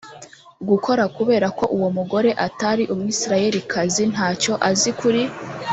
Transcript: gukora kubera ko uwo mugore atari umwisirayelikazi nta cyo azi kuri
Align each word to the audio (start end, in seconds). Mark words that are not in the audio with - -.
gukora 0.69 1.03
kubera 1.15 1.47
ko 1.57 1.63
uwo 1.75 1.89
mugore 1.97 2.29
atari 2.47 2.83
umwisirayelikazi 2.93 4.03
nta 4.13 4.27
cyo 4.41 4.53
azi 4.69 4.91
kuri 5.01 5.23